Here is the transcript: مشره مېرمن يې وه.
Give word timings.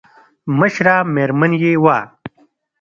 مشره 0.57 0.95
مېرمن 1.15 1.51
يې 1.61 1.73
وه. 1.83 1.97